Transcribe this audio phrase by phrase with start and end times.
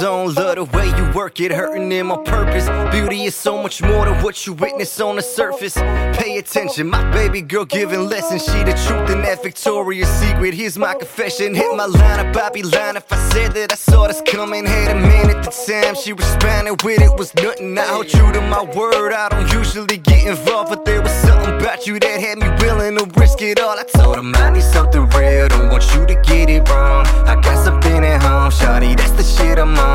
[0.00, 2.68] don't love the way you work it, hurting them on purpose.
[2.90, 5.74] Beauty is so much more than what you witness on the surface.
[6.18, 8.44] Pay attention, my baby girl giving lessons.
[8.44, 10.54] She the truth in that Victoria's Secret.
[10.54, 11.54] Here's my confession.
[11.54, 14.64] Hit my line up, I be lying if I said that I saw this coming.
[14.64, 17.76] Had a man at the time, she responded with it was nothing.
[17.76, 19.12] I hold true to my word.
[19.12, 22.96] I don't usually get involved, but there was something about you that had me willing
[22.96, 23.78] to risk it all.
[23.78, 27.06] I told him I need something real, don't want you to get it wrong.
[27.26, 29.89] I got something at home, shawty, that's the shit I'm on.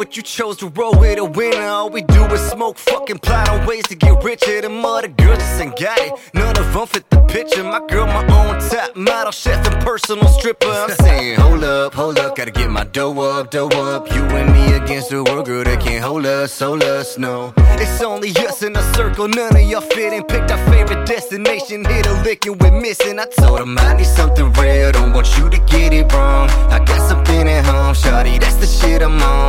[0.00, 1.60] But you chose to roll with a winner.
[1.60, 4.62] All we do is smoke, fucking plot on ways to get richer.
[4.62, 6.18] Them other girls just ain't got it.
[6.32, 7.62] None of them fit the picture.
[7.62, 10.68] My girl, my own top model, chef, and personal stripper.
[10.68, 14.10] I'm saying, hold up, hold up, gotta get my dough up, dough up.
[14.14, 17.52] You and me against the world, girl, they can't hold us, hold us, no.
[17.82, 20.24] It's only us in a circle, none of y'all fit in.
[20.24, 23.18] Picked our favorite destination, hit a lick and we're missing.
[23.18, 26.48] I told him I need something real, don't want you to get it wrong.
[26.70, 29.39] I got something at home, shawty, that's the shit I'm on.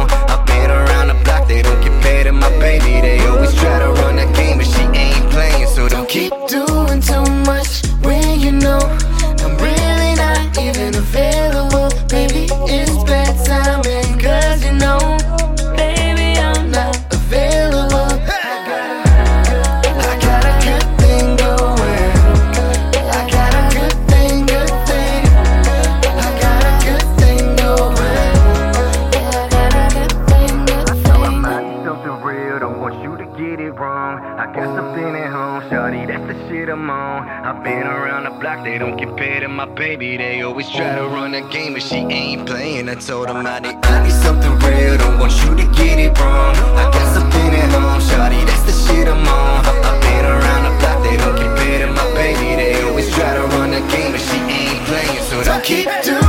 [35.70, 37.28] shawty, that's the shit I'm on.
[37.28, 40.18] I've been around the block, they don't compare to my baby.
[40.18, 42.90] They always try to run a game, but she ain't playing.
[42.90, 46.18] I told them I need, I need something real, don't want you to get it
[46.20, 46.56] wrong.
[46.78, 49.66] I got something at home, shawty, that's the shit I'm on.
[49.66, 52.56] I've been around the block, they don't compare to my baby.
[52.56, 56.21] They always try to run a game, but she ain't playing, so don't keep doing